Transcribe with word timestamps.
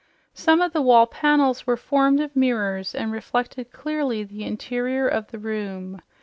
Some 0.33 0.61
of 0.61 0.73
the 0.73 0.81
wall 0.81 1.05
panels 1.05 1.67
were 1.67 1.77
formed 1.77 2.21
of 2.21 2.35
mirrors 2.35 2.95
and 2.95 3.11
reflected 3.11 3.69
clearly 3.71 4.23
the 4.23 4.45
interior 4.45 5.07
of 5.07 5.27
the 5.27 5.37
room. 5.37 6.01